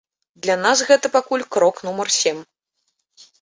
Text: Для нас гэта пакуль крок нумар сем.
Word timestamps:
Для 0.45 0.53
нас 0.61 0.81
гэта 0.89 1.11
пакуль 1.17 1.43
крок 1.57 1.83
нумар 1.89 2.11
сем. 2.17 2.41